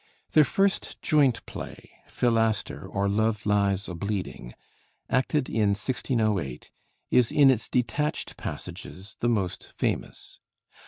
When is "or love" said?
2.87-3.45